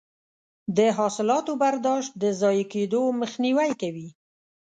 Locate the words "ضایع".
2.41-2.65